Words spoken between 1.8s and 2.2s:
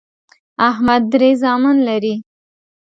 لري